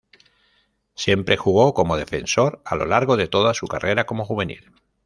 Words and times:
Siempre 0.95 1.37
jugó 1.37 1.75
como 1.75 1.95
defensor 1.95 2.59
a 2.65 2.73
lo 2.75 2.87
largo 2.87 3.17
de 3.17 3.27
toda 3.27 3.53
su 3.53 3.67
carrera 3.67 4.07
como 4.07 4.25
juvenil. 4.25 4.71